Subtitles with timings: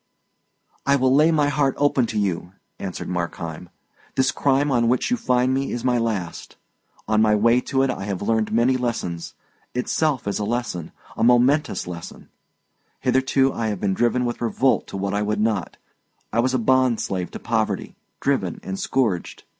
[0.83, 3.69] "I will lay my heart open to you," answered Markheim.
[4.15, 6.55] "This crime on which you find me is my last.
[7.07, 9.35] On my way to it I have learned many lessons;
[9.75, 12.29] itself is a lesson a momentous lesson.
[13.01, 15.77] Hitherto I have been driven with revolt to what I would not;
[16.33, 19.43] I was a bond slave to poverty, driven and scourged.